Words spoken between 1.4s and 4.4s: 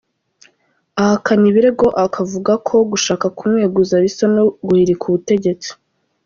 ibi birego akavuga ko gushaka kumweguza bisa